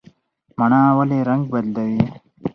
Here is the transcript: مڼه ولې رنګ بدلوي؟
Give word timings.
مڼه 0.57 0.81
ولې 0.97 1.19
رنګ 1.29 1.43
بدلوي؟ 1.51 2.03